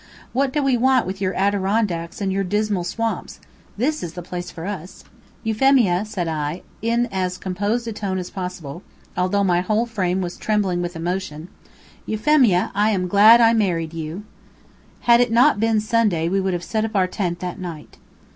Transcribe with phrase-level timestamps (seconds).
[0.33, 3.39] "What do we want with your Adirondacks and your Dismal Swamps?
[3.77, 5.03] This is the spot for us!"
[5.43, 8.81] "Euphemia," said I, in as composed a tone as possible,
[9.15, 11.49] although my whole frame was trembling with emotion,
[12.07, 14.23] "Euphemia, I am glad I married you!"
[15.01, 17.97] Had it not been Sunday, we would have set up our tent that night.